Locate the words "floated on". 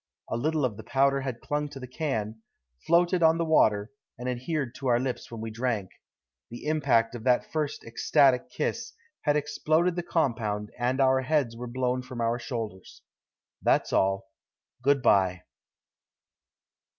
2.87-3.37